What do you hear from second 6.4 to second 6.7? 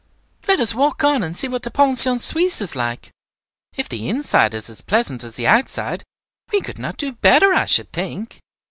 we